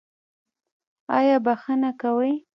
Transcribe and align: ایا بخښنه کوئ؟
ایا 1.17 1.37
بخښنه 1.45 1.91
کوئ؟ 2.01 2.31